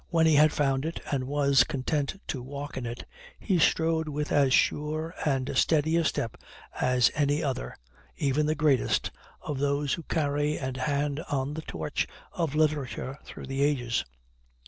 [0.09, 3.05] When he had found it, and was content to walk in it,
[3.39, 6.37] he strode with as sure and steady a step
[6.79, 7.75] as any other,
[8.17, 9.11] even the greatest,
[9.41, 14.03] of those who carry and hand on the torch of literature through the ages.